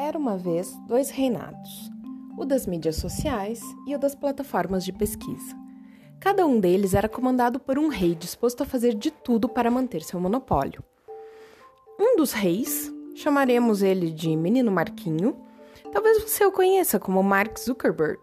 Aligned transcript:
Era 0.00 0.16
uma 0.16 0.36
vez 0.36 0.72
dois 0.86 1.10
reinados, 1.10 1.90
o 2.36 2.44
das 2.44 2.68
mídias 2.68 2.94
sociais 2.94 3.60
e 3.84 3.96
o 3.96 3.98
das 3.98 4.14
plataformas 4.14 4.84
de 4.84 4.92
pesquisa. 4.92 5.56
Cada 6.20 6.46
um 6.46 6.60
deles 6.60 6.94
era 6.94 7.08
comandado 7.08 7.58
por 7.58 7.80
um 7.80 7.88
rei 7.88 8.14
disposto 8.14 8.62
a 8.62 8.64
fazer 8.64 8.94
de 8.94 9.10
tudo 9.10 9.48
para 9.48 9.72
manter 9.72 10.02
seu 10.02 10.20
monopólio. 10.20 10.84
Um 11.98 12.16
dos 12.16 12.32
reis, 12.32 12.94
chamaremos 13.16 13.82
ele 13.82 14.12
de 14.12 14.36
Menino 14.36 14.70
Marquinho, 14.70 15.36
talvez 15.92 16.22
você 16.22 16.44
o 16.44 16.52
conheça 16.52 17.00
como 17.00 17.20
Mark 17.20 17.58
Zuckerberg, 17.58 18.20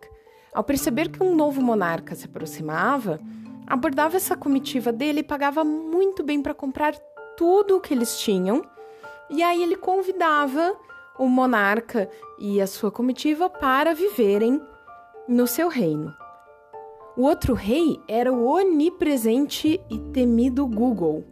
ao 0.54 0.64
perceber 0.64 1.10
que 1.10 1.22
um 1.22 1.36
novo 1.36 1.62
monarca 1.62 2.16
se 2.16 2.26
aproximava, 2.26 3.20
abordava 3.68 4.16
essa 4.16 4.38
comitiva 4.38 4.94
dele 4.94 5.20
e 5.20 5.24
pagava 5.24 5.66
muito 5.66 6.24
bem 6.24 6.42
para 6.42 6.54
comprar 6.54 6.96
tudo 7.36 7.76
o 7.76 7.82
que 7.82 7.94
eles 7.94 8.18
tinham, 8.18 8.64
e 9.30 9.44
aí 9.44 9.62
ele 9.62 9.76
convidava 9.76 10.74
o 11.18 11.28
monarca 11.28 12.10
e 12.40 12.62
a 12.62 12.68
sua 12.68 12.92
comitiva 12.92 13.50
para 13.50 13.94
viverem 13.94 14.62
no 15.28 15.48
seu 15.48 15.70
reino. 15.70 16.14
O 17.18 17.24
outro 17.24 17.54
rei 17.54 18.00
era 18.08 18.34
o 18.34 18.46
onipresente 18.46 19.80
e 19.90 20.00
temido 20.12 20.68
Google. 20.68 21.24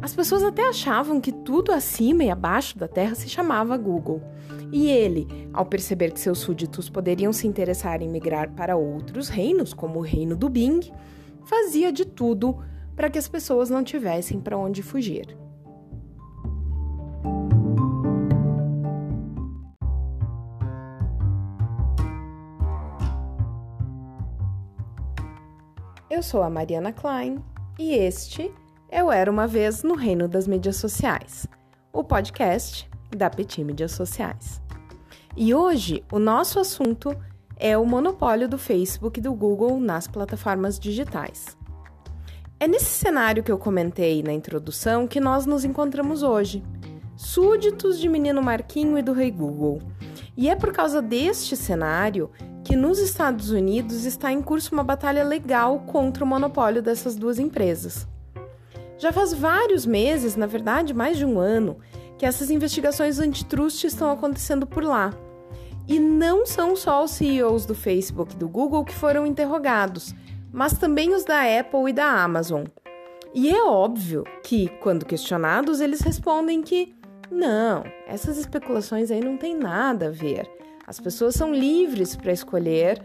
As 0.00 0.14
pessoas 0.14 0.42
até 0.42 0.66
achavam 0.66 1.20
que 1.20 1.32
tudo 1.32 1.72
acima 1.72 2.24
e 2.24 2.30
abaixo 2.30 2.78
da 2.78 2.88
terra 2.88 3.14
se 3.14 3.28
chamava 3.28 3.76
Google. 3.76 4.22
E 4.72 4.88
ele, 4.88 5.26
ao 5.52 5.64
perceber 5.64 6.12
que 6.12 6.20
seus 6.20 6.38
súditos 6.38 6.88
poderiam 6.88 7.32
se 7.32 7.46
interessar 7.46 8.02
em 8.02 8.08
migrar 8.08 8.50
para 8.52 8.76
outros 8.76 9.28
reinos, 9.28 9.72
como 9.72 9.98
o 9.98 10.02
reino 10.02 10.36
do 10.36 10.48
Bing, 10.48 10.80
fazia 11.44 11.92
de 11.92 12.04
tudo 12.04 12.56
para 12.94 13.10
que 13.10 13.18
as 13.18 13.28
pessoas 13.28 13.70
não 13.70 13.84
tivessem 13.84 14.40
para 14.40 14.56
onde 14.56 14.82
fugir. 14.82 15.36
Eu 26.16 26.22
sou 26.22 26.42
a 26.42 26.48
Mariana 26.48 26.92
Klein 26.92 27.44
e 27.78 27.92
este 27.92 28.50
é 28.88 29.04
o 29.04 29.12
Era 29.12 29.30
Uma 29.30 29.46
Vez 29.46 29.82
no 29.82 29.94
Reino 29.94 30.26
das 30.26 30.48
Mídias 30.48 30.76
Sociais, 30.76 31.46
o 31.92 32.02
podcast 32.02 32.88
da 33.14 33.28
Petit 33.28 33.62
Mídias 33.62 33.92
Sociais. 33.92 34.62
E 35.36 35.54
hoje 35.54 36.02
o 36.10 36.18
nosso 36.18 36.58
assunto 36.58 37.14
é 37.54 37.76
o 37.76 37.84
monopólio 37.84 38.48
do 38.48 38.56
Facebook 38.56 39.20
e 39.20 39.22
do 39.22 39.34
Google 39.34 39.78
nas 39.78 40.08
plataformas 40.08 40.78
digitais. 40.78 41.54
É 42.58 42.66
nesse 42.66 42.86
cenário 42.86 43.42
que 43.42 43.52
eu 43.52 43.58
comentei 43.58 44.22
na 44.22 44.32
introdução 44.32 45.06
que 45.06 45.20
nós 45.20 45.44
nos 45.44 45.66
encontramos 45.66 46.22
hoje, 46.22 46.64
súditos 47.14 48.00
de 48.00 48.08
Menino 48.08 48.40
Marquinho 48.40 48.96
e 48.96 49.02
do 49.02 49.12
Rei 49.12 49.30
Google. 49.30 49.82
E 50.36 50.48
é 50.50 50.54
por 50.54 50.72
causa 50.72 51.00
deste 51.00 51.56
cenário 51.56 52.30
que 52.62 52.76
nos 52.76 52.98
Estados 52.98 53.50
Unidos 53.50 54.04
está 54.04 54.30
em 54.32 54.42
curso 54.42 54.74
uma 54.74 54.84
batalha 54.84 55.24
legal 55.24 55.80
contra 55.80 56.24
o 56.24 56.26
monopólio 56.26 56.82
dessas 56.82 57.16
duas 57.16 57.38
empresas. 57.38 58.06
Já 58.98 59.12
faz 59.12 59.32
vários 59.32 59.86
meses, 59.86 60.36
na 60.36 60.46
verdade 60.46 60.92
mais 60.92 61.16
de 61.16 61.24
um 61.24 61.38
ano, 61.38 61.78
que 62.18 62.26
essas 62.26 62.50
investigações 62.50 63.18
antitrust 63.18 63.84
estão 63.84 64.10
acontecendo 64.10 64.66
por 64.66 64.82
lá. 64.82 65.12
E 65.86 66.00
não 66.00 66.44
são 66.44 66.74
só 66.74 67.04
os 67.04 67.12
CEOs 67.12 67.64
do 67.64 67.74
Facebook 67.74 68.34
e 68.34 68.38
do 68.38 68.48
Google 68.48 68.84
que 68.84 68.94
foram 68.94 69.24
interrogados, 69.24 70.14
mas 70.52 70.76
também 70.76 71.14
os 71.14 71.24
da 71.24 71.42
Apple 71.60 71.90
e 71.90 71.92
da 71.92 72.06
Amazon. 72.06 72.64
E 73.32 73.50
é 73.50 73.62
óbvio 73.62 74.24
que, 74.42 74.68
quando 74.80 75.04
questionados, 75.04 75.80
eles 75.80 76.00
respondem 76.00 76.62
que 76.62 76.95
não, 77.30 77.84
essas 78.06 78.38
especulações 78.38 79.10
aí 79.10 79.20
não 79.20 79.36
têm 79.36 79.56
nada 79.56 80.08
a 80.08 80.10
ver. 80.10 80.50
As 80.86 81.00
pessoas 81.00 81.34
são 81.34 81.52
livres 81.52 82.14
para 82.14 82.32
escolher 82.32 83.02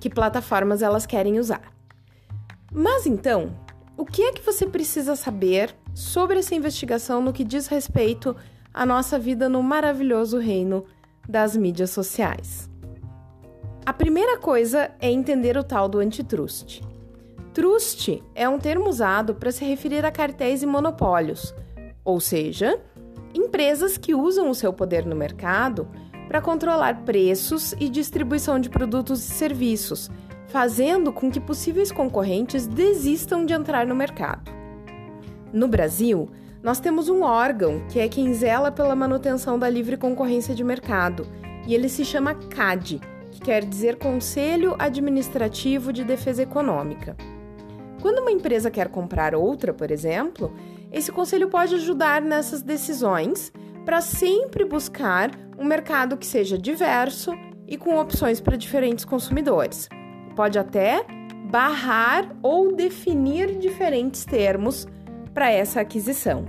que 0.00 0.10
plataformas 0.10 0.82
elas 0.82 1.06
querem 1.06 1.38
usar. 1.38 1.72
Mas 2.72 3.06
então, 3.06 3.56
o 3.96 4.04
que 4.04 4.22
é 4.22 4.32
que 4.32 4.42
você 4.42 4.66
precisa 4.66 5.16
saber 5.16 5.74
sobre 5.94 6.38
essa 6.38 6.54
investigação 6.54 7.22
no 7.22 7.32
que 7.32 7.44
diz 7.44 7.66
respeito 7.66 8.36
à 8.72 8.84
nossa 8.84 9.18
vida 9.18 9.48
no 9.48 9.62
maravilhoso 9.62 10.38
reino 10.38 10.84
das 11.28 11.56
mídias 11.56 11.90
sociais? 11.90 12.68
A 13.84 13.92
primeira 13.92 14.38
coisa 14.38 14.90
é 15.00 15.10
entender 15.10 15.56
o 15.56 15.64
tal 15.64 15.88
do 15.88 15.98
antitrust. 15.98 16.82
Trust 17.54 18.22
é 18.34 18.48
um 18.48 18.58
termo 18.58 18.88
usado 18.88 19.34
para 19.34 19.50
se 19.50 19.64
referir 19.64 20.04
a 20.04 20.12
cartéis 20.12 20.62
e 20.62 20.66
monopólios, 20.66 21.54
ou 22.04 22.20
seja, 22.20 22.80
empresas 23.38 23.96
que 23.96 24.14
usam 24.14 24.50
o 24.50 24.54
seu 24.54 24.72
poder 24.72 25.06
no 25.06 25.16
mercado 25.16 25.88
para 26.26 26.42
controlar 26.42 27.04
preços 27.04 27.72
e 27.80 27.88
distribuição 27.88 28.58
de 28.60 28.68
produtos 28.68 29.20
e 29.20 29.32
serviços, 29.32 30.10
fazendo 30.48 31.12
com 31.12 31.30
que 31.30 31.40
possíveis 31.40 31.90
concorrentes 31.90 32.66
desistam 32.66 33.46
de 33.46 33.54
entrar 33.54 33.86
no 33.86 33.94
mercado. 33.94 34.50
No 35.52 35.68
Brasil, 35.68 36.28
nós 36.62 36.80
temos 36.80 37.08
um 37.08 37.22
órgão 37.22 37.82
que 37.88 38.00
é 38.00 38.08
quem 38.08 38.34
zela 38.34 38.70
pela 38.70 38.96
manutenção 38.96 39.58
da 39.58 39.68
livre 39.68 39.96
concorrência 39.96 40.54
de 40.54 40.64
mercado, 40.64 41.26
e 41.66 41.74
ele 41.74 41.88
se 41.88 42.04
chama 42.04 42.34
CAD, 42.34 43.00
que 43.30 43.40
quer 43.40 43.64
dizer 43.64 43.96
Conselho 43.96 44.74
Administrativo 44.78 45.92
de 45.92 46.04
Defesa 46.04 46.42
Econômica. 46.42 47.16
Quando 48.02 48.20
uma 48.20 48.30
empresa 48.30 48.70
quer 48.70 48.88
comprar 48.88 49.34
outra, 49.34 49.72
por 49.72 49.90
exemplo, 49.90 50.52
esse 50.90 51.12
conselho 51.12 51.48
pode 51.48 51.74
ajudar 51.74 52.22
nessas 52.22 52.62
decisões 52.62 53.52
para 53.84 54.00
sempre 54.00 54.64
buscar 54.64 55.30
um 55.58 55.64
mercado 55.64 56.16
que 56.16 56.26
seja 56.26 56.56
diverso 56.56 57.32
e 57.66 57.76
com 57.76 57.98
opções 57.98 58.40
para 58.40 58.56
diferentes 58.56 59.04
consumidores. 59.04 59.88
Pode 60.34 60.58
até 60.58 61.04
barrar 61.50 62.34
ou 62.42 62.74
definir 62.74 63.58
diferentes 63.58 64.24
termos 64.24 64.86
para 65.34 65.50
essa 65.50 65.80
aquisição. 65.80 66.44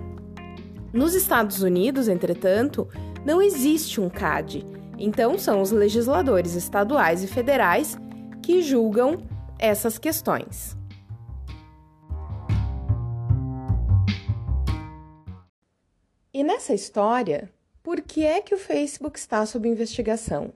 Nos 0.93 1.13
Estados 1.13 1.61
Unidos, 1.61 2.07
entretanto, 2.07 2.87
não 3.25 3.41
existe 3.41 4.01
um 4.01 4.09
CAD, 4.09 4.65
então 4.97 5.37
são 5.37 5.61
os 5.61 5.71
legisladores 5.71 6.55
estaduais 6.55 7.23
e 7.23 7.27
federais 7.27 7.97
que 8.41 8.61
julgam 8.61 9.17
essas 9.59 9.97
questões. 9.97 10.78
E 16.39 16.43
nessa 16.43 16.73
história, 16.73 17.51
por 17.83 17.99
que 17.99 18.23
é 18.23 18.39
que 18.39 18.55
o 18.55 18.57
Facebook 18.57 19.19
está 19.19 19.45
sob 19.45 19.67
investigação? 19.67 20.53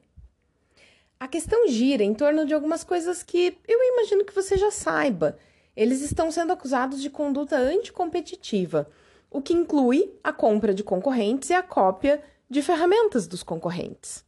A 1.19 1.27
questão 1.27 1.67
gira 1.67 2.01
em 2.01 2.13
torno 2.13 2.45
de 2.45 2.53
algumas 2.53 2.85
coisas 2.85 3.21
que 3.21 3.57
eu 3.67 3.83
imagino 3.91 4.23
que 4.23 4.33
você 4.33 4.55
já 4.55 4.71
saiba. 4.71 5.37
Eles 5.75 5.99
estão 5.99 6.31
sendo 6.31 6.53
acusados 6.53 7.01
de 7.01 7.09
conduta 7.09 7.57
anticompetitiva, 7.57 8.89
o 9.29 9.41
que 9.41 9.51
inclui 9.51 10.09
a 10.23 10.31
compra 10.31 10.73
de 10.73 10.85
concorrentes 10.85 11.49
e 11.49 11.53
a 11.53 11.61
cópia 11.61 12.23
de 12.49 12.61
ferramentas 12.61 13.27
dos 13.27 13.43
concorrentes. 13.43 14.23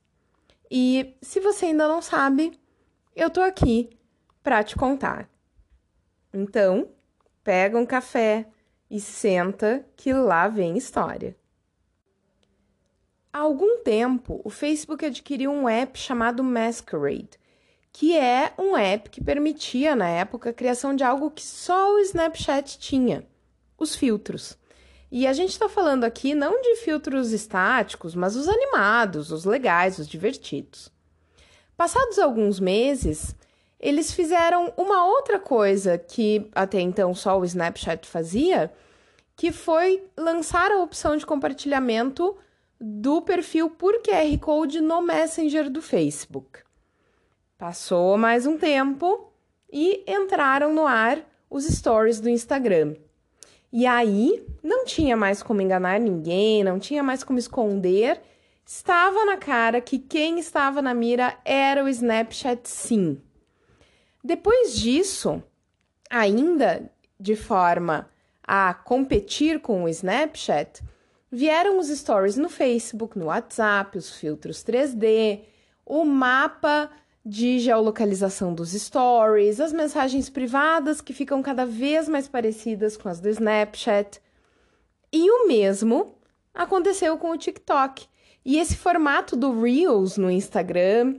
E 0.70 1.16
se 1.22 1.40
você 1.40 1.68
ainda 1.68 1.88
não 1.88 2.02
sabe, 2.02 2.52
eu 3.16 3.30
tô 3.30 3.40
aqui 3.40 3.98
para 4.44 4.62
te 4.62 4.76
contar. 4.76 5.30
Então, 6.34 6.90
pega 7.46 7.80
um 7.80 7.86
café 7.86 8.46
e 8.92 9.00
senta 9.00 9.86
que 9.96 10.12
lá 10.12 10.50
vem 10.50 10.78
história. 10.78 11.34
Há 13.36 13.40
algum 13.40 13.80
tempo, 13.80 14.40
o 14.46 14.50
Facebook 14.50 15.06
adquiriu 15.06 15.52
um 15.52 15.68
app 15.68 16.00
chamado 16.00 16.42
Masquerade, 16.42 17.32
que 17.92 18.16
é 18.16 18.54
um 18.58 18.78
app 18.78 19.10
que 19.10 19.22
permitia, 19.22 19.94
na 19.94 20.08
época, 20.08 20.52
a 20.52 20.54
criação 20.54 20.96
de 20.96 21.04
algo 21.04 21.30
que 21.30 21.44
só 21.44 21.96
o 21.96 22.00
Snapchat 22.00 22.80
tinha: 22.80 23.28
os 23.78 23.94
filtros. 23.94 24.58
E 25.12 25.28
a 25.28 25.34
gente 25.34 25.50
está 25.50 25.68
falando 25.68 26.06
aqui 26.06 26.34
não 26.34 26.62
de 26.62 26.78
filtros 26.78 27.34
estáticos, 27.34 28.16
mas 28.16 28.38
os 28.38 28.48
animados, 28.48 29.34
os 29.34 29.44
legais, 29.44 30.00
os 30.00 30.08
divertidos. 30.08 30.90
Passados 31.76 32.18
alguns 32.18 32.58
meses, 32.58 33.36
eles 33.78 34.14
fizeram 34.14 34.74
uma 34.78 35.08
outra 35.08 35.40
coisa 35.40 35.98
que 35.98 36.50
até 36.56 36.80
então 36.80 37.14
só 37.14 37.38
o 37.38 37.44
Snapchat 37.44 38.08
fazia, 38.08 38.72
que 39.36 39.52
foi 39.52 40.10
lançar 40.18 40.72
a 40.72 40.82
opção 40.82 41.18
de 41.18 41.26
compartilhamento 41.26 42.34
do 42.80 43.22
perfil 43.22 43.70
por 43.70 44.02
QR 44.02 44.38
Code 44.40 44.82
no 44.82 45.02
Messenger 45.02 45.70
do 45.70 45.82
Facebook. 45.82 46.60
Passou 47.58 48.18
mais 48.18 48.46
um 48.46 48.58
tempo 48.58 49.32
e 49.72 50.04
entraram 50.08 50.74
no 50.74 50.86
ar 50.86 51.20
os 51.50 51.66
stories 51.66 52.20
do 52.20 52.30
Instagram. 52.30 52.96
E 53.72 53.86
aí 53.86 54.46
não 54.64 54.86
tinha 54.86 55.16
mais 55.18 55.42
como 55.42 55.62
enganar 55.62 56.00
ninguém, 56.00 56.64
não 56.64 56.80
tinha 56.80 57.04
mais 57.04 57.24
como 57.24 57.40
esconder. 57.40 58.22
Estava 58.66 59.26
na 59.26 59.38
cara 59.38 59.82
que 59.82 60.00
quem 60.00 60.40
estava 60.40 60.82
na 60.82 60.94
mira 60.94 61.38
era 61.44 61.84
o 61.84 61.90
Snapchat, 61.90 62.68
sim. 62.68 63.22
Depois 64.24 64.76
disso, 64.76 65.44
ainda 66.10 66.92
de 67.20 67.36
forma 67.36 68.10
a 68.44 68.74
competir 68.74 69.60
com 69.60 69.84
o 69.84 69.90
Snapchat, 69.90 70.82
vieram 71.32 71.80
os 71.80 71.88
stories 71.88 72.38
no 72.38 72.50
Facebook, 72.50 73.18
no 73.18 73.26
WhatsApp, 73.26 73.98
os 73.98 74.12
filtros 74.12 74.64
3D, 74.64 75.42
o 75.86 76.04
mapa 76.06 76.90
de 77.26 77.58
geolocalização 77.60 78.54
dos 78.54 78.72
stories, 78.72 79.60
as 79.60 79.74
mensagens 79.74 80.30
privadas 80.30 81.02
que 81.02 81.14
ficam 81.14 81.42
cada 81.42 81.66
vez 81.66 82.08
mais 82.08 82.28
parecidas 82.28 82.96
com 82.96 83.10
as 83.10 83.20
do 83.20 83.30
Snapchat. 83.30 84.22
E 85.12 85.30
o 85.32 85.48
mesmo 85.48 86.16
aconteceu 86.54 87.18
com 87.18 87.32
o 87.32 87.38
TikTok. 87.38 88.06
E 88.46 88.60
esse 88.60 88.76
formato 88.76 89.36
do 89.36 89.60
Reels 89.60 90.18
no 90.18 90.30
Instagram, 90.30 91.16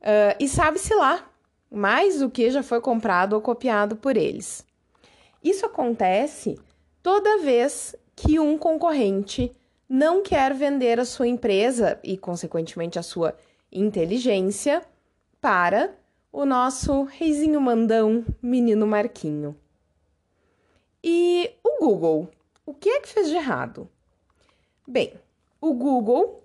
uh, 0.00 0.36
e 0.40 0.48
sabe-se 0.48 0.92
lá, 0.92 1.24
mais 1.70 2.18
do 2.18 2.28
que 2.28 2.50
já 2.50 2.62
foi 2.62 2.80
comprado 2.80 3.34
ou 3.34 3.40
copiado 3.40 3.94
por 3.94 4.16
eles. 4.16 4.66
Isso 5.42 5.64
acontece 5.64 6.58
toda 7.00 7.38
vez 7.38 7.94
que 8.16 8.38
um 8.38 8.56
concorrente 8.56 9.52
não 9.88 10.22
quer 10.22 10.54
vender 10.54 10.98
a 10.98 11.04
sua 11.04 11.28
empresa 11.28 11.98
e, 12.02 12.16
consequentemente, 12.16 12.98
a 12.98 13.02
sua 13.02 13.36
inteligência 13.70 14.82
para 15.40 15.94
o 16.32 16.44
nosso 16.44 17.04
reizinho 17.04 17.60
mandão, 17.60 18.24
menino 18.42 18.86
Marquinho. 18.86 19.56
E 21.02 21.52
o 21.62 21.78
Google, 21.78 22.30
o 22.64 22.72
que 22.72 22.88
é 22.88 23.00
que 23.00 23.08
fez 23.08 23.28
de 23.28 23.36
errado? 23.36 23.88
Bem, 24.86 25.14
o 25.60 25.74
Google 25.74 26.42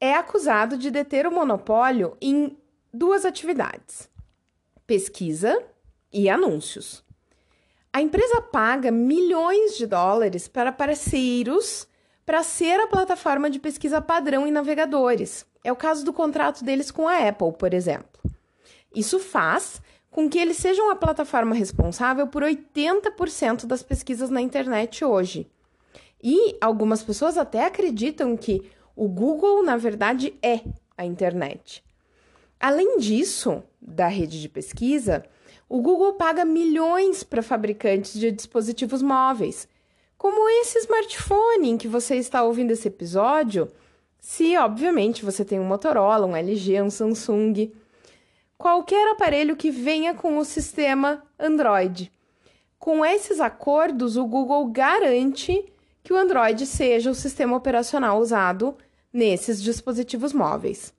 é 0.00 0.14
acusado 0.14 0.76
de 0.76 0.90
deter 0.90 1.26
o 1.26 1.32
monopólio 1.32 2.16
em 2.20 2.58
duas 2.92 3.24
atividades: 3.24 4.10
pesquisa 4.86 5.64
e 6.12 6.28
anúncios. 6.28 7.05
A 7.96 8.02
empresa 8.02 8.42
paga 8.42 8.90
milhões 8.90 9.74
de 9.74 9.86
dólares 9.86 10.46
para 10.46 10.70
parceiros 10.70 11.88
para 12.26 12.42
ser 12.42 12.78
a 12.78 12.86
plataforma 12.86 13.48
de 13.48 13.58
pesquisa 13.58 14.02
padrão 14.02 14.46
em 14.46 14.50
navegadores. 14.50 15.46
É 15.64 15.72
o 15.72 15.76
caso 15.76 16.04
do 16.04 16.12
contrato 16.12 16.62
deles 16.62 16.90
com 16.90 17.08
a 17.08 17.26
Apple, 17.26 17.54
por 17.54 17.72
exemplo. 17.72 18.20
Isso 18.94 19.18
faz 19.18 19.80
com 20.10 20.28
que 20.28 20.38
eles 20.38 20.58
sejam 20.58 20.90
a 20.90 20.94
plataforma 20.94 21.54
responsável 21.54 22.26
por 22.26 22.42
80% 22.42 23.64
das 23.64 23.82
pesquisas 23.82 24.28
na 24.28 24.42
internet 24.42 25.02
hoje. 25.02 25.50
E 26.22 26.54
algumas 26.60 27.02
pessoas 27.02 27.38
até 27.38 27.64
acreditam 27.64 28.36
que 28.36 28.70
o 28.94 29.08
Google, 29.08 29.62
na 29.62 29.78
verdade, 29.78 30.34
é 30.42 30.60
a 30.98 31.06
internet. 31.06 31.82
Além 32.60 32.98
disso, 32.98 33.62
da 33.80 34.06
rede 34.06 34.38
de 34.38 34.50
pesquisa, 34.50 35.24
o 35.68 35.80
Google 35.80 36.14
paga 36.14 36.44
milhões 36.44 37.22
para 37.22 37.42
fabricantes 37.42 38.18
de 38.18 38.30
dispositivos 38.30 39.02
móveis 39.02 39.68
como 40.16 40.48
esse 40.48 40.78
smartphone 40.78 41.70
em 41.70 41.76
que 41.76 41.86
você 41.86 42.16
está 42.16 42.42
ouvindo 42.42 42.70
esse 42.70 42.88
episódio, 42.88 43.70
se 44.18 44.56
obviamente 44.56 45.24
você 45.24 45.44
tem 45.44 45.60
um 45.60 45.64
Motorola, 45.64 46.26
um 46.26 46.34
LG, 46.34 46.80
um 46.82 46.90
Samsung, 46.90 47.70
qualquer 48.56 49.08
aparelho 49.12 49.56
que 49.56 49.70
venha 49.70 50.14
com 50.14 50.38
o 50.38 50.44
sistema 50.44 51.22
Android. 51.38 52.10
Com 52.78 53.04
esses 53.04 53.40
acordos, 53.40 54.16
o 54.16 54.26
Google 54.26 54.66
garante 54.66 55.72
que 56.02 56.12
o 56.12 56.16
Android 56.16 56.64
seja 56.66 57.10
o 57.10 57.14
sistema 57.14 57.56
operacional 57.56 58.18
usado 58.18 58.76
nesses 59.12 59.62
dispositivos 59.62 60.32
móveis. 60.32 60.94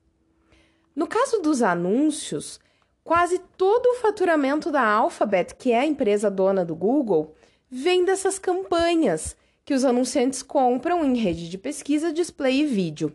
No 0.95 1.07
caso 1.07 1.41
dos 1.41 1.61
anúncios, 1.61 2.59
quase 3.07 3.39
todo 3.55 3.87
o 3.87 3.95
faturamento 3.95 4.69
da 4.69 4.83
Alphabet, 4.83 5.55
que 5.55 5.71
é 5.71 5.79
a 5.79 5.85
empresa 5.85 6.29
dona 6.29 6.65
do 6.65 6.75
Google, 6.75 7.33
vem 7.71 8.03
dessas 8.03 8.37
campanhas 8.37 9.33
que 9.63 9.73
os 9.73 9.85
anunciantes 9.85 10.43
compram 10.43 11.05
em 11.05 11.15
rede 11.15 11.49
de 11.49 11.57
pesquisa, 11.57 12.11
display 12.11 12.63
e 12.63 12.65
vídeo. 12.65 13.13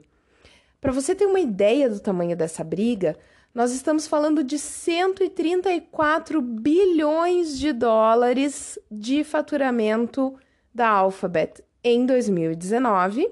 Para 0.80 0.92
você 0.92 1.14
ter 1.14 1.26
uma 1.26 1.40
ideia 1.40 1.90
do 1.90 2.00
tamanho 2.00 2.34
dessa 2.34 2.64
briga, 2.64 3.18
nós 3.54 3.70
estamos 3.72 4.06
falando 4.06 4.42
de 4.42 4.58
134 4.58 6.40
bilhões 6.40 7.58
de 7.58 7.70
dólares 7.74 8.78
de 8.90 9.22
faturamento 9.22 10.34
da 10.74 10.88
Alphabet 10.88 11.62
em 11.84 12.06
2019. 12.06 13.30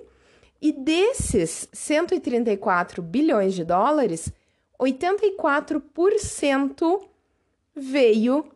E 0.60 0.72
desses 0.72 1.70
134 1.72 3.00
bilhões 3.00 3.54
de 3.54 3.64
dólares, 3.64 4.30
84% 4.80 7.08
veio 7.74 8.46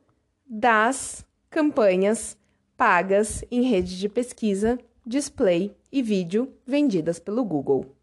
das 0.46 1.26
campanhas 1.50 2.38
pagas 2.76 3.44
em 3.50 3.62
rede 3.62 3.98
de 3.98 4.08
pesquisa, 4.08 4.78
display 5.06 5.76
e 5.92 6.02
vídeo 6.02 6.54
vendidas 6.66 7.18
pelo 7.18 7.44
Google. 7.44 7.94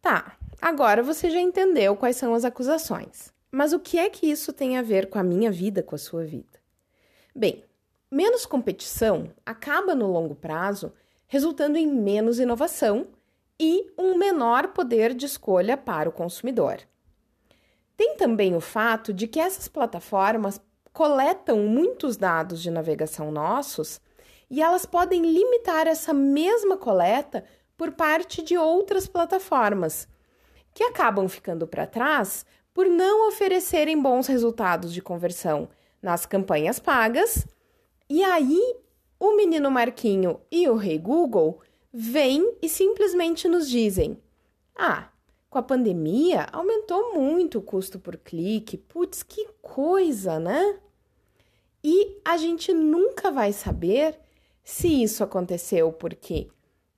Tá, 0.00 0.38
agora 0.60 1.02
você 1.02 1.28
já 1.28 1.40
entendeu 1.40 1.94
quais 1.94 2.16
são 2.16 2.32
as 2.34 2.46
acusações. 2.46 3.30
Mas 3.52 3.74
o 3.74 3.80
que 3.80 3.98
é 3.98 4.08
que 4.08 4.30
isso 4.30 4.52
tem 4.52 4.78
a 4.78 4.82
ver 4.82 5.10
com 5.10 5.18
a 5.18 5.22
minha 5.22 5.50
vida, 5.50 5.82
com 5.82 5.94
a 5.94 5.98
sua 5.98 6.24
vida? 6.24 6.58
Bem, 7.34 7.62
menos 8.10 8.46
competição 8.46 9.30
acaba 9.44 9.94
no 9.94 10.10
longo 10.10 10.34
prazo 10.34 10.94
resultando 11.26 11.76
em 11.76 11.86
menos 11.86 12.40
inovação 12.40 13.06
e 13.62 13.92
um 13.98 14.16
menor 14.16 14.68
poder 14.68 15.12
de 15.12 15.26
escolha 15.26 15.76
para 15.76 16.08
o 16.08 16.12
consumidor. 16.12 16.78
Tem 17.94 18.16
também 18.16 18.56
o 18.56 18.60
fato 18.60 19.12
de 19.12 19.28
que 19.28 19.38
essas 19.38 19.68
plataformas 19.68 20.58
coletam 20.94 21.58
muitos 21.58 22.16
dados 22.16 22.62
de 22.62 22.70
navegação 22.70 23.30
nossos 23.30 24.00
e 24.48 24.62
elas 24.62 24.86
podem 24.86 25.20
limitar 25.20 25.86
essa 25.86 26.14
mesma 26.14 26.78
coleta 26.78 27.44
por 27.76 27.92
parte 27.92 28.40
de 28.40 28.56
outras 28.56 29.06
plataformas, 29.06 30.08
que 30.72 30.82
acabam 30.82 31.28
ficando 31.28 31.66
para 31.66 31.86
trás 31.86 32.46
por 32.72 32.86
não 32.86 33.28
oferecerem 33.28 34.00
bons 34.00 34.26
resultados 34.26 34.90
de 34.90 35.02
conversão 35.02 35.68
nas 36.00 36.24
campanhas 36.24 36.78
pagas. 36.78 37.46
E 38.08 38.24
aí, 38.24 38.76
o 39.18 39.36
menino 39.36 39.70
Marquinho 39.70 40.40
e 40.50 40.66
o 40.66 40.76
rei 40.76 40.98
Google 40.98 41.60
vêm 41.92 42.54
e 42.62 42.68
simplesmente 42.68 43.48
nos 43.48 43.68
dizem: 43.68 44.18
Ah, 44.76 45.10
com 45.48 45.58
a 45.58 45.62
pandemia, 45.62 46.46
aumentou 46.52 47.14
muito 47.14 47.58
o 47.58 47.62
custo 47.62 47.98
por 47.98 48.16
clique. 48.16 48.76
Putz, 48.76 49.22
que 49.22 49.48
coisa, 49.60 50.38
né? 50.38 50.78
E 51.82 52.20
a 52.24 52.36
gente 52.36 52.72
nunca 52.72 53.30
vai 53.30 53.52
saber 53.52 54.18
se 54.62 55.02
isso 55.02 55.24
aconteceu 55.24 55.92
porque, 55.92 56.48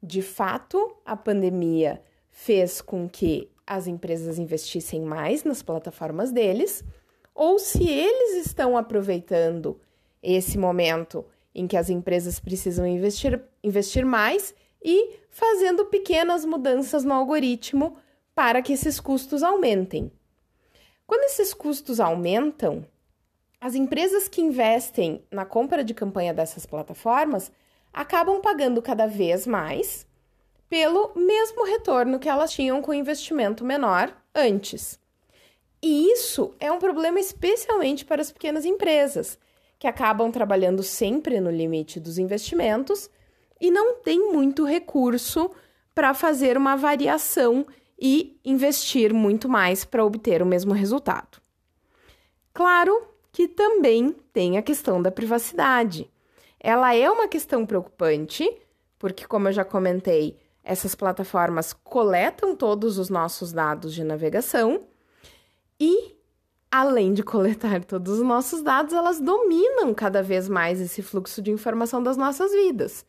de 0.03 0.21
fato, 0.21 0.97
a 1.05 1.17
pandemia 1.17 2.03
fez 2.31 2.81
com 2.81 3.09
que 3.09 3.51
as 3.67 3.87
empresas 3.87 4.39
investissem 4.39 5.01
mais 5.01 5.45
nas 5.45 5.63
plataformas 5.63 6.33
deles, 6.33 6.85
ou 7.35 7.59
se 7.59 7.89
eles 7.89 8.45
estão 8.45 8.77
aproveitando 8.77 9.81
esse 10.23 10.59
momento 10.59 11.25
em 11.55 11.67
que 11.67 11.77
as 11.77 11.89
empresas 11.89 12.41
precisam 12.41 12.87
investir, 12.87 13.41
investir 13.63 14.05
mais 14.05 14.55
e 14.85 15.21
fazendo 15.31 15.87
pequenas 15.87 16.45
mudanças 16.45 17.05
no 17.05 17.15
algoritmo 17.15 17.97
para 18.35 18.63
que 18.63 18.73
esses 18.73 18.99
custos 18.99 19.43
aumentem. 19.43 20.11
Quando 21.07 21.25
esses 21.25 21.53
custos 21.53 22.01
aumentam, 22.01 22.87
as 23.61 23.75
empresas 23.75 24.29
que 24.29 24.41
investem 24.41 25.25
na 25.31 25.45
compra 25.45 25.85
de 25.85 25.95
campanha 25.95 26.35
dessas 26.35 26.67
plataformas 26.67 27.53
acabam 27.93 28.41
pagando 28.41 28.81
cada 28.81 29.07
vez 29.07 29.47
mais 29.47 30.07
pelo 30.69 31.13
mesmo 31.15 31.65
retorno 31.65 32.19
que 32.19 32.29
elas 32.29 32.51
tinham 32.51 32.81
com 32.81 32.95
investimento 32.95 33.65
menor 33.65 34.17
antes. 34.35 34.99
E 35.83 36.11
isso 36.11 36.55
é 36.59 36.73
um 36.73 36.79
problema 36.79 37.21
especialmente 37.21 38.05
para 38.05 38.23
as 38.23 38.33
pequenas 38.33 38.65
empresas, 38.65 39.39
que 39.79 39.87
acabam 39.87 40.31
trabalhando 40.31 40.83
sempre 40.83 41.41
no 41.41 41.51
limite 41.51 42.01
dos 42.01 42.17
investimentos 42.17 43.11
e 43.63 43.71
não 43.71 43.95
têm 43.95 44.33
muito 44.33 44.65
recurso 44.65 45.49
para 45.95 46.13
fazer 46.13 46.57
uma 46.57 46.75
variação 46.75 47.65
e 47.97 48.41
investir 48.45 49.15
muito 49.15 49.49
mais 49.49 49.85
para 49.85 50.05
obter 50.05 50.43
o 50.43 50.47
mesmo 50.47 50.75
resultado. 50.75 51.41
Claro 52.53 53.07
que 53.31 53.47
também 53.47 54.17
tem 54.33 54.59
a 54.59 54.63
questão 54.63 55.01
da 55.01 55.13
privacidade. 55.13 56.11
Ela 56.59 56.93
é 56.97 57.09
uma 57.09 57.29
questão 57.29 57.65
preocupante, 57.65 58.53
porque, 58.99 59.29
como 59.29 59.47
eu 59.47 59.53
já 59.53 59.65
comentei, 59.65 60.37
essas 60.65 60.97
plataformas 60.97 61.73
coletam 61.73 62.57
todos 62.57 62.99
os 62.99 63.09
nossos 63.09 63.53
dados 63.53 63.95
de 63.95 64.03
navegação 64.03 64.89
e, 65.79 66.17
além 66.69 67.15
de 67.15 67.23
coletar 67.23 67.83
todos 67.87 68.19
os 68.19 68.27
nossos 68.27 68.61
dados, 68.61 68.93
elas 68.93 69.21
dominam 69.21 69.95
cada 69.95 70.21
vez 70.21 70.49
mais 70.49 70.81
esse 70.81 71.01
fluxo 71.01 71.41
de 71.41 71.53
informação 71.53 72.03
das 72.03 72.17
nossas 72.17 72.51
vidas. 72.51 73.07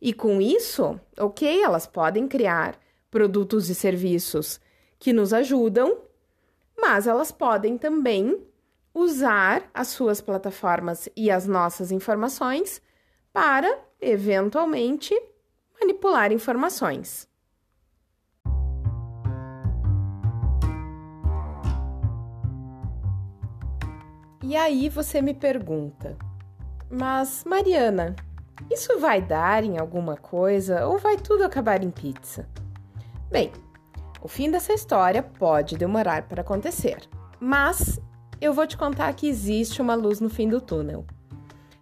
E 0.00 0.12
com 0.12 0.40
isso, 0.40 1.00
ok, 1.18 1.62
elas 1.62 1.86
podem 1.86 2.28
criar 2.28 2.78
produtos 3.10 3.70
e 3.70 3.74
serviços 3.74 4.60
que 4.98 5.12
nos 5.12 5.32
ajudam, 5.32 5.98
mas 6.78 7.06
elas 7.06 7.32
podem 7.32 7.78
também 7.78 8.46
usar 8.92 9.70
as 9.74 9.88
suas 9.88 10.20
plataformas 10.20 11.08
e 11.16 11.30
as 11.30 11.46
nossas 11.46 11.92
informações 11.92 12.80
para, 13.32 13.78
eventualmente, 14.00 15.14
manipular 15.78 16.32
informações. 16.32 17.28
E 24.42 24.54
aí 24.54 24.88
você 24.88 25.20
me 25.20 25.34
pergunta, 25.34 26.16
mas 26.88 27.42
Mariana, 27.44 28.14
isso 28.70 28.98
vai 28.98 29.20
dar 29.20 29.64
em 29.64 29.78
alguma 29.78 30.16
coisa 30.16 30.86
ou 30.86 30.98
vai 30.98 31.16
tudo 31.16 31.44
acabar 31.44 31.82
em 31.82 31.90
pizza? 31.90 32.48
Bem, 33.30 33.52
o 34.22 34.28
fim 34.28 34.50
dessa 34.50 34.72
história 34.72 35.22
pode 35.22 35.76
demorar 35.76 36.22
para 36.22 36.42
acontecer, 36.42 36.98
mas 37.38 38.00
eu 38.40 38.52
vou 38.52 38.66
te 38.66 38.76
contar 38.76 39.12
que 39.14 39.28
existe 39.28 39.80
uma 39.80 39.94
luz 39.94 40.20
no 40.20 40.28
fim 40.28 40.48
do 40.48 40.60
túnel. 40.60 41.04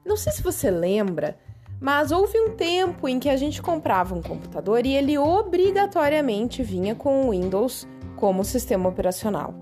Não 0.04 0.16
sei 0.16 0.32
se 0.32 0.42
você 0.42 0.70
lembra, 0.70 1.38
mas 1.80 2.12
houve 2.12 2.38
um 2.38 2.50
tempo 2.54 3.08
em 3.08 3.18
que 3.18 3.28
a 3.28 3.36
gente 3.36 3.60
comprava 3.60 4.14
um 4.14 4.22
computador 4.22 4.84
e 4.86 4.94
ele 4.94 5.18
obrigatoriamente 5.18 6.62
vinha 6.62 6.94
com 6.94 7.26
o 7.26 7.30
Windows 7.30 7.86
como 8.16 8.44
sistema 8.44 8.88
operacional. 8.88 9.54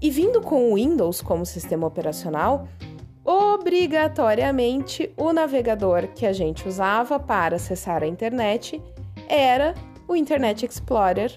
E 0.00 0.10
vindo 0.10 0.40
com 0.40 0.70
o 0.70 0.74
Windows 0.74 1.20
como 1.20 1.46
sistema 1.46 1.86
operacional, 1.86 2.68
obrigatoriamente 3.26 5.12
o 5.16 5.32
navegador 5.32 6.06
que 6.14 6.24
a 6.24 6.32
gente 6.32 6.66
usava 6.68 7.18
para 7.18 7.56
acessar 7.56 8.04
a 8.04 8.06
internet 8.06 8.80
era 9.28 9.74
o 10.06 10.14
Internet 10.14 10.64
Explorer, 10.64 11.32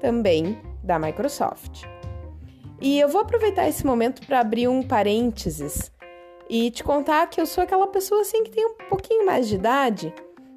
também 0.00 0.58
da 0.82 0.98
Microsoft. 0.98 1.84
E 2.80 2.98
eu 2.98 3.08
vou 3.08 3.20
aproveitar 3.20 3.68
esse 3.68 3.84
momento 3.84 4.26
para 4.26 4.40
abrir 4.40 4.68
um 4.68 4.82
parênteses 4.82 5.92
e 6.48 6.70
te 6.70 6.82
contar 6.82 7.26
que 7.26 7.40
eu 7.40 7.46
sou 7.46 7.64
aquela 7.64 7.86
pessoa 7.86 8.22
assim 8.22 8.42
que 8.42 8.50
tem 8.50 8.64
um 8.64 8.74
pouquinho 8.88 9.26
mais 9.26 9.48
de 9.48 9.56
idade. 9.56 10.14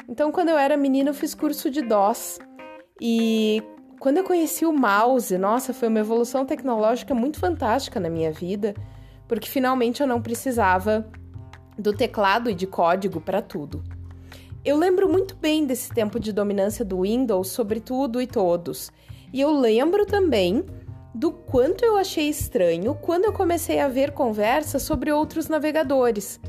Então, 0.07 0.31
quando 0.31 0.49
eu 0.49 0.57
era 0.57 0.77
menina, 0.77 1.09
eu 1.09 1.13
fiz 1.13 1.35
curso 1.35 1.69
de 1.69 1.81
DOS. 1.81 2.39
E 3.01 3.63
quando 3.99 4.17
eu 4.17 4.23
conheci 4.23 4.65
o 4.65 4.73
mouse, 4.73 5.37
nossa, 5.37 5.73
foi 5.73 5.87
uma 5.87 5.99
evolução 5.99 6.45
tecnológica 6.45 7.13
muito 7.13 7.39
fantástica 7.39 7.99
na 7.99 8.09
minha 8.09 8.31
vida 8.31 8.73
porque 9.29 9.47
finalmente 9.47 10.01
eu 10.01 10.07
não 10.07 10.21
precisava 10.21 11.07
do 11.77 11.93
teclado 11.93 12.49
e 12.49 12.55
de 12.55 12.65
código 12.65 13.21
para 13.21 13.41
tudo. 13.41 13.83
Eu 14.65 14.75
lembro 14.75 15.07
muito 15.07 15.35
bem 15.35 15.65
desse 15.65 15.89
tempo 15.89 16.19
de 16.19 16.33
dominância 16.33 16.83
do 16.83 17.01
Windows 17.01 17.49
sobre 17.49 17.79
tudo 17.79 18.19
e 18.21 18.27
todos. 18.27 18.91
E 19.31 19.39
eu 19.39 19.51
lembro 19.51 20.05
também 20.05 20.65
do 21.13 21.31
quanto 21.31 21.85
eu 21.85 21.95
achei 21.95 22.27
estranho 22.27 22.95
quando 22.95 23.25
eu 23.25 23.31
comecei 23.31 23.79
a 23.79 23.87
ver 23.87 24.11
conversas 24.11 24.81
sobre 24.81 25.11
outros 25.11 25.47
navegadores. 25.47 26.39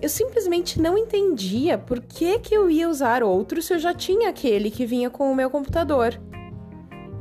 Eu 0.00 0.08
simplesmente 0.08 0.80
não 0.80 0.96
entendia 0.96 1.76
por 1.76 2.00
que, 2.00 2.38
que 2.38 2.54
eu 2.54 2.70
ia 2.70 2.88
usar 2.88 3.22
outro 3.22 3.60
se 3.60 3.74
eu 3.74 3.78
já 3.78 3.92
tinha 3.92 4.30
aquele 4.30 4.70
que 4.70 4.86
vinha 4.86 5.10
com 5.10 5.30
o 5.30 5.34
meu 5.34 5.50
computador. 5.50 6.18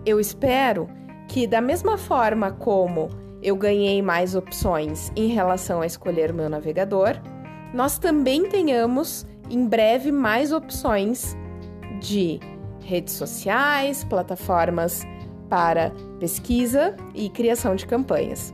Eu 0.05 0.19
espero 0.19 0.87
que, 1.27 1.45
da 1.45 1.61
mesma 1.61 1.97
forma 1.97 2.51
como 2.51 3.09
eu 3.41 3.55
ganhei 3.55 4.01
mais 4.01 4.35
opções 4.35 5.11
em 5.15 5.27
relação 5.27 5.81
a 5.81 5.85
escolher 5.85 6.31
meu 6.31 6.49
navegador, 6.49 7.19
nós 7.73 7.97
também 7.97 8.47
tenhamos 8.47 9.25
em 9.49 9.65
breve 9.65 10.11
mais 10.11 10.51
opções 10.51 11.35
de 11.99 12.39
redes 12.83 13.13
sociais, 13.13 14.03
plataformas 14.03 15.03
para 15.49 15.91
pesquisa 16.19 16.95
e 17.13 17.29
criação 17.29 17.75
de 17.75 17.85
campanhas. 17.85 18.53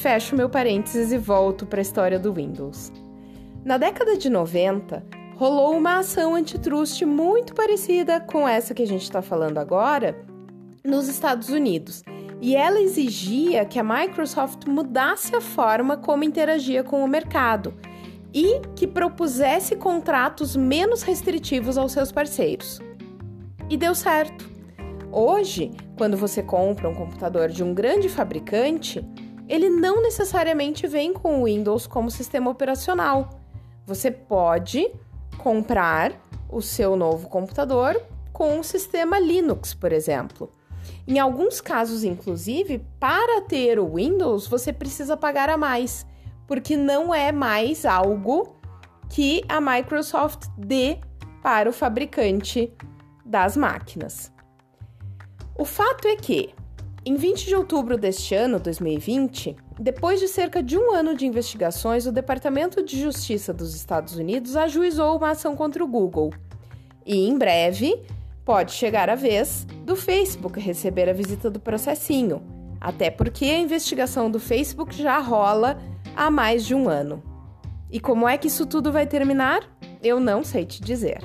Fecho 0.00 0.36
meu 0.36 0.48
parênteses 0.48 1.12
e 1.12 1.18
volto 1.18 1.66
para 1.66 1.80
a 1.80 1.82
história 1.82 2.18
do 2.18 2.32
Windows. 2.32 2.92
Na 3.64 3.76
década 3.76 4.16
de 4.16 4.30
90, 4.30 5.04
rolou 5.36 5.76
uma 5.76 5.98
ação 5.98 6.34
antitrust 6.34 7.02
muito 7.04 7.54
parecida 7.54 8.20
com 8.20 8.48
essa 8.48 8.74
que 8.74 8.82
a 8.82 8.86
gente 8.86 9.02
está 9.02 9.20
falando 9.20 9.58
agora 9.58 10.16
nos 10.84 11.08
Estados 11.08 11.50
Unidos 11.50 12.02
e 12.40 12.56
ela 12.56 12.80
exigia 12.80 13.64
que 13.64 13.78
a 13.78 13.84
Microsoft 13.84 14.66
mudasse 14.66 15.36
a 15.36 15.40
forma 15.40 15.96
como 15.96 16.24
interagia 16.24 16.82
com 16.82 17.04
o 17.04 17.08
mercado 17.08 17.74
e 18.32 18.60
que 18.74 18.86
propusesse 18.86 19.76
contratos 19.76 20.56
menos 20.56 21.02
restritivos 21.02 21.76
aos 21.76 21.92
seus 21.92 22.10
parceiros. 22.10 22.80
E 23.68 23.76
deu 23.76 23.94
certo. 23.94 24.48
Hoje, 25.12 25.72
quando 25.98 26.16
você 26.16 26.42
compra 26.42 26.88
um 26.88 26.94
computador 26.94 27.48
de 27.48 27.62
um 27.62 27.74
grande 27.74 28.08
fabricante, 28.08 29.04
ele 29.48 29.68
não 29.68 30.00
necessariamente 30.00 30.86
vem 30.86 31.12
com 31.12 31.40
o 31.40 31.44
Windows 31.44 31.86
como 31.86 32.10
sistema 32.10 32.50
operacional. 32.50 33.30
Você 33.84 34.10
pode 34.10 34.88
comprar 35.36 36.12
o 36.48 36.62
seu 36.62 36.96
novo 36.96 37.28
computador 37.28 38.00
com 38.32 38.58
um 38.58 38.62
sistema 38.62 39.18
Linux, 39.18 39.74
por 39.74 39.92
exemplo. 39.92 40.50
Em 41.10 41.18
alguns 41.18 41.60
casos, 41.60 42.04
inclusive, 42.04 42.86
para 43.00 43.40
ter 43.40 43.80
o 43.80 43.96
Windows, 43.96 44.46
você 44.46 44.72
precisa 44.72 45.16
pagar 45.16 45.50
a 45.50 45.56
mais, 45.56 46.06
porque 46.46 46.76
não 46.76 47.12
é 47.12 47.32
mais 47.32 47.84
algo 47.84 48.54
que 49.08 49.42
a 49.48 49.60
Microsoft 49.60 50.46
dê 50.56 50.98
para 51.42 51.68
o 51.68 51.72
fabricante 51.72 52.72
das 53.26 53.56
máquinas. 53.56 54.32
O 55.58 55.64
fato 55.64 56.06
é 56.06 56.14
que, 56.14 56.54
em 57.04 57.16
20 57.16 57.44
de 57.44 57.56
outubro 57.56 57.98
deste 57.98 58.36
ano, 58.36 58.60
2020, 58.60 59.56
depois 59.80 60.20
de 60.20 60.28
cerca 60.28 60.62
de 60.62 60.78
um 60.78 60.94
ano 60.94 61.16
de 61.16 61.26
investigações, 61.26 62.06
o 62.06 62.12
Departamento 62.12 62.84
de 62.84 63.00
Justiça 63.00 63.52
dos 63.52 63.74
Estados 63.74 64.14
Unidos 64.14 64.54
ajuizou 64.54 65.16
uma 65.16 65.30
ação 65.30 65.56
contra 65.56 65.82
o 65.82 65.88
Google. 65.88 66.32
E 67.04 67.26
em 67.26 67.36
breve 67.36 68.00
Pode 68.50 68.72
chegar 68.72 69.08
a 69.08 69.14
vez 69.14 69.64
do 69.84 69.94
Facebook 69.94 70.58
receber 70.58 71.08
a 71.08 71.12
visita 71.12 71.48
do 71.48 71.60
processinho, 71.60 72.42
até 72.80 73.08
porque 73.08 73.44
a 73.44 73.60
investigação 73.60 74.28
do 74.28 74.40
Facebook 74.40 74.92
já 74.92 75.20
rola 75.20 75.80
há 76.16 76.32
mais 76.32 76.66
de 76.66 76.74
um 76.74 76.88
ano. 76.88 77.22
E 77.88 78.00
como 78.00 78.28
é 78.28 78.36
que 78.36 78.48
isso 78.48 78.66
tudo 78.66 78.90
vai 78.90 79.06
terminar? 79.06 79.60
Eu 80.02 80.18
não 80.18 80.42
sei 80.42 80.66
te 80.66 80.82
dizer. 80.82 81.20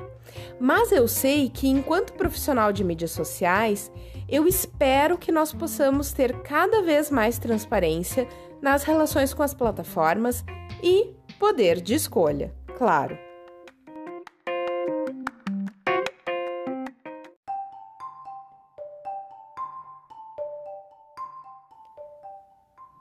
Mas 0.59 0.91
eu 0.91 1.07
sei 1.07 1.49
que, 1.49 1.67
enquanto 1.67 2.13
profissional 2.13 2.71
de 2.71 2.83
mídias 2.83 3.09
sociais, 3.09 3.91
eu 4.29 4.47
espero 4.47 5.17
que 5.17 5.31
nós 5.31 5.51
possamos 5.51 6.13
ter 6.13 6.31
cada 6.43 6.83
vez 6.83 7.09
mais 7.09 7.39
transparência 7.39 8.27
nas 8.61 8.83
relações 8.83 9.33
com 9.33 9.41
as 9.41 9.51
plataformas 9.51 10.45
e 10.83 11.15
poder 11.39 11.81
de 11.81 11.95
escolha, 11.95 12.53
claro. 12.77 13.24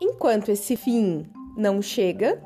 Enquanto 0.07 0.51
esse 0.51 0.77
fim 0.77 1.25
não 1.57 1.81
chega, 1.81 2.39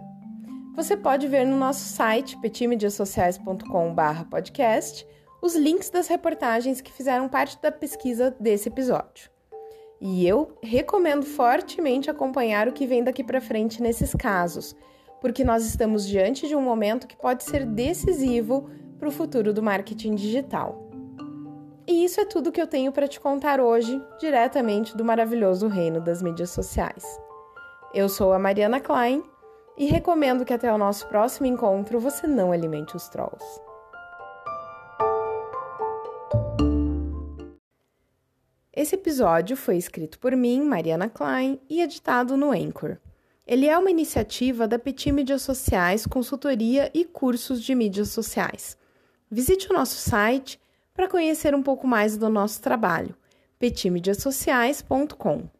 você 0.76 0.96
pode 0.96 1.26
ver 1.26 1.44
no 1.44 1.56
nosso 1.56 1.80
site 1.80 2.40
petimediasociais.com/podcast 2.40 5.04
os 5.42 5.56
links 5.56 5.90
das 5.90 6.06
reportagens 6.06 6.80
que 6.80 6.92
fizeram 6.92 7.28
parte 7.28 7.60
da 7.60 7.72
pesquisa 7.72 8.32
desse 8.38 8.68
episódio. 8.68 9.28
E 10.00 10.24
eu 10.24 10.56
recomendo 10.62 11.24
fortemente 11.24 12.08
acompanhar 12.08 12.68
o 12.68 12.72
que 12.72 12.86
vem 12.86 13.02
daqui 13.02 13.24
para 13.24 13.40
frente 13.40 13.82
nesses 13.82 14.14
casos, 14.14 14.76
porque 15.20 15.42
nós 15.42 15.66
estamos 15.66 16.06
diante 16.06 16.46
de 16.46 16.54
um 16.54 16.62
momento 16.62 17.08
que 17.08 17.16
pode 17.16 17.42
ser 17.42 17.66
decisivo 17.66 18.70
para 19.00 19.08
o 19.08 19.12
futuro 19.12 19.52
do 19.52 19.64
marketing 19.64 20.14
digital. 20.14 20.88
E 21.88 22.04
isso 22.04 22.20
é 22.20 22.24
tudo 22.24 22.52
que 22.52 22.62
eu 22.62 22.68
tenho 22.68 22.92
para 22.92 23.08
te 23.08 23.18
contar 23.18 23.60
hoje, 23.60 24.00
diretamente 24.20 24.96
do 24.96 25.04
maravilhoso 25.04 25.66
reino 25.66 26.00
das 26.00 26.22
mídias 26.22 26.50
sociais. 26.50 27.18
Eu 27.94 28.06
sou 28.06 28.34
a 28.34 28.38
Mariana 28.38 28.80
Klein 28.80 29.22
e 29.76 29.86
recomendo 29.86 30.44
que 30.44 30.52
até 30.52 30.70
o 30.70 30.76
nosso 30.76 31.08
próximo 31.08 31.46
encontro 31.46 31.98
você 31.98 32.26
não 32.26 32.52
alimente 32.52 32.94
os 32.94 33.08
trolls. 33.08 33.42
Esse 38.70 38.94
episódio 38.94 39.56
foi 39.56 39.78
escrito 39.78 40.18
por 40.18 40.36
mim, 40.36 40.62
Mariana 40.62 41.08
Klein, 41.08 41.58
e 41.68 41.80
editado 41.80 42.36
no 42.36 42.52
Anchor. 42.52 42.98
Ele 43.46 43.66
é 43.66 43.78
uma 43.78 43.90
iniciativa 43.90 44.68
da 44.68 44.78
Petit 44.78 45.10
Mídias 45.10 45.40
Sociais, 45.40 46.06
consultoria 46.06 46.90
e 46.92 47.06
cursos 47.06 47.62
de 47.62 47.74
mídias 47.74 48.10
sociais. 48.10 48.76
Visite 49.30 49.70
o 49.70 49.74
nosso 49.74 49.96
site 49.96 50.60
para 50.92 51.08
conhecer 51.08 51.54
um 51.54 51.62
pouco 51.62 51.86
mais 51.86 52.18
do 52.18 52.28
nosso 52.28 52.60
trabalho, 52.60 53.16
petimidiasociais.com. 53.58 55.57